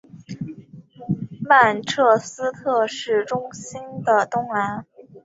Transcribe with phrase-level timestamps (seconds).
[1.47, 4.87] 曼彻斯特市中心的东南。